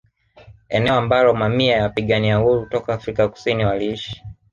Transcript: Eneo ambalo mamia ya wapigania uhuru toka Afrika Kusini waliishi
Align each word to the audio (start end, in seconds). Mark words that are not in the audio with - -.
Eneo 0.69 0.93
ambalo 0.95 1.33
mamia 1.33 1.75
ya 1.77 1.83
wapigania 1.83 2.39
uhuru 2.39 2.65
toka 2.69 2.93
Afrika 2.93 3.27
Kusini 3.27 3.65
waliishi 3.65 4.23